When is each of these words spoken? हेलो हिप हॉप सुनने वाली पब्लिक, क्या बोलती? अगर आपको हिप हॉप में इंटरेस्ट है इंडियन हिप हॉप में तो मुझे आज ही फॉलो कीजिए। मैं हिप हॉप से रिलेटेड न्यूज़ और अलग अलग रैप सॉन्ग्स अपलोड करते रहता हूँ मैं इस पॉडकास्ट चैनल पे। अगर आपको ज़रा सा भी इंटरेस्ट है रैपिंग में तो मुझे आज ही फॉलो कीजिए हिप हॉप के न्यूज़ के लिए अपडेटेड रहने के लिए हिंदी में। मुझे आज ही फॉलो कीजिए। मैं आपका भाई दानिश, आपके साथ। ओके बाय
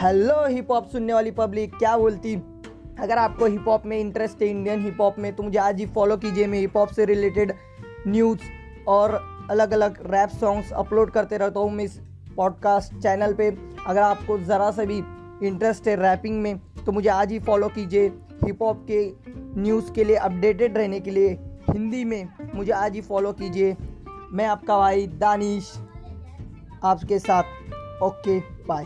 हेलो 0.00 0.34
हिप 0.46 0.70
हॉप 0.70 0.88
सुनने 0.88 1.12
वाली 1.12 1.30
पब्लिक, 1.30 1.74
क्या 1.78 1.96
बोलती? 1.96 2.34
अगर 3.00 3.18
आपको 3.18 3.46
हिप 3.46 3.64
हॉप 3.68 3.86
में 3.86 3.96
इंटरेस्ट 3.98 4.42
है 4.42 4.48
इंडियन 4.48 4.84
हिप 4.84 5.00
हॉप 5.00 5.18
में 5.18 5.34
तो 5.36 5.42
मुझे 5.42 5.58
आज 5.58 5.78
ही 5.80 5.86
फॉलो 5.86 6.16
कीजिए। 6.16 6.46
मैं 6.46 6.58
हिप 6.58 6.76
हॉप 6.76 6.88
से 6.88 7.04
रिलेटेड 7.04 7.52
न्यूज़ 8.08 8.40
और 8.88 9.14
अलग 9.50 9.72
अलग 9.72 9.98
रैप 10.06 10.28
सॉन्ग्स 10.40 10.72
अपलोड 10.72 11.10
करते 11.10 11.38
रहता 11.38 11.60
हूँ 11.60 11.70
मैं 11.70 11.84
इस 11.84 11.98
पॉडकास्ट 12.36 12.94
चैनल 12.94 13.34
पे। 13.34 13.48
अगर 13.86 14.00
आपको 14.02 14.38
ज़रा 14.38 14.70
सा 14.70 14.84
भी 14.84 14.98
इंटरेस्ट 15.48 15.88
है 15.88 15.96
रैपिंग 15.96 16.40
में 16.42 16.58
तो 16.86 16.92
मुझे 16.92 17.08
आज 17.08 17.32
ही 17.32 17.38
फॉलो 17.40 17.68
कीजिए 17.68 18.06
हिप 18.44 18.62
हॉप 18.62 18.86
के 18.90 19.02
न्यूज़ 19.60 19.92
के 19.92 20.04
लिए 20.04 20.16
अपडेटेड 20.16 20.78
रहने 20.78 21.00
के 21.00 21.10
लिए 21.10 21.28
हिंदी 21.70 22.04
में। 22.04 22.28
मुझे 22.54 22.72
आज 22.74 22.94
ही 22.94 23.00
फॉलो 23.00 23.32
कीजिए। 23.32 23.76
मैं 24.32 24.46
आपका 24.46 24.78
भाई 24.78 25.06
दानिश, 25.18 25.74
आपके 26.84 27.18
साथ। 27.18 28.02
ओके 28.02 28.40
बाय 28.40 28.84